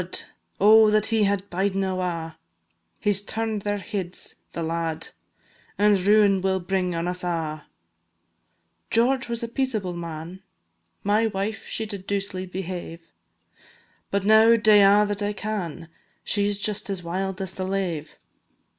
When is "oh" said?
0.59-0.89